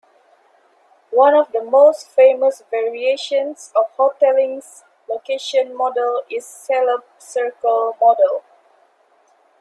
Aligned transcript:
One 1.11 1.35
of 1.35 1.51
the 1.51 1.61
most 1.61 2.07
famous 2.07 2.63
variations 2.71 3.71
of 3.75 3.95
Hotelling's 3.97 4.83
location 5.07 5.77
model 5.77 6.23
is 6.27 6.43
Salop's 6.43 7.05
circle 7.23 7.95
model. 8.01 8.43